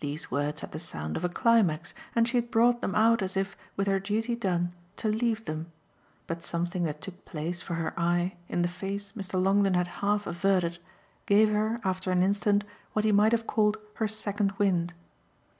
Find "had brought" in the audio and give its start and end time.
2.38-2.80